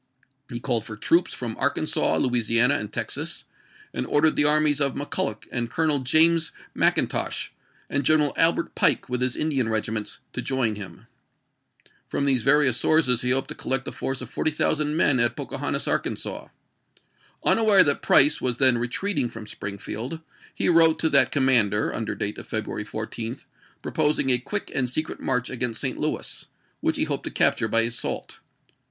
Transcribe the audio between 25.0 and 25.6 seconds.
march